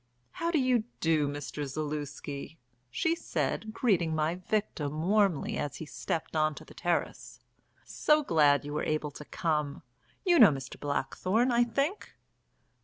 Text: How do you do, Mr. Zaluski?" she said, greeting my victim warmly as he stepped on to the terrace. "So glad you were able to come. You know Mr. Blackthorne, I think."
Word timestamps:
How 0.31 0.49
do 0.49 0.57
you 0.57 0.85
do, 0.99 1.27
Mr. 1.27 1.63
Zaluski?" 1.67 2.57
she 2.89 3.13
said, 3.13 3.71
greeting 3.71 4.15
my 4.15 4.33
victim 4.33 5.03
warmly 5.03 5.59
as 5.59 5.75
he 5.75 5.85
stepped 5.85 6.35
on 6.35 6.55
to 6.55 6.65
the 6.65 6.73
terrace. 6.73 7.39
"So 7.85 8.23
glad 8.23 8.65
you 8.65 8.73
were 8.73 8.81
able 8.81 9.11
to 9.11 9.25
come. 9.25 9.83
You 10.25 10.39
know 10.39 10.49
Mr. 10.49 10.79
Blackthorne, 10.79 11.51
I 11.51 11.63
think." 11.65 12.15